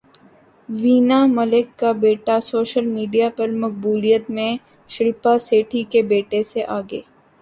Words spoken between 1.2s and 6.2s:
ملک کا بیٹا social media پر مقبولیت میں شلپا شیٹھی کے